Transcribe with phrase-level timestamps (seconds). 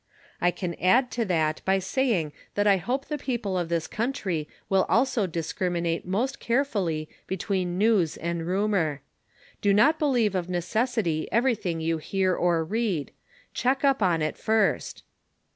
[0.41, 4.47] I can add to that by saying that I hope the people of this country
[4.67, 9.03] will also discriminate most carefully between news and rumor.
[9.61, 13.11] Do not believe of necessity everything you hear or read.
[13.53, 15.03] Check up on it first.